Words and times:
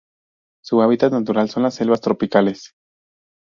Su 0.63 0.81
hábitat 0.81 1.11
natural 1.13 1.47
son 1.49 1.61
las 1.61 1.75
selvas 1.75 2.01
tropicales. 2.01 2.73